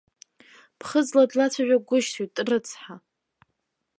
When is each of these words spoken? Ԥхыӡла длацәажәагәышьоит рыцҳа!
Ԥхыӡла 0.79 1.23
длацәажәагәышьоит 1.29 2.33
рыцҳа! 2.47 2.95